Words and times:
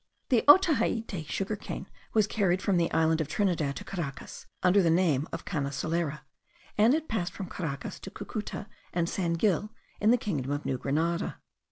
The 0.29 0.43
Otaheite 0.47 1.27
sugar 1.29 1.55
cane 1.55 1.87
was 2.11 2.25
carried 2.25 2.59
from 2.59 2.77
the 2.77 2.91
island 2.91 3.21
of 3.21 3.27
Trinidad 3.27 3.75
to 3.75 3.83
Caracas, 3.83 4.47
under 4.63 4.81
the 4.81 4.89
name 4.89 5.27
of 5.31 5.45
Cana 5.45 5.69
solera, 5.69 6.21
and 6.75 6.95
it 6.95 7.07
passed 7.07 7.33
from 7.33 7.47
Caracas 7.49 7.99
to 7.99 8.09
Cucuta 8.09 8.65
and 8.93 9.07
San 9.07 9.33
Gil 9.33 9.71
in 9.99 10.09
the 10.09 10.17
kingdom 10.17 10.49
of 10.49 10.65
New 10.65 10.79
Grenada. 10.79 11.39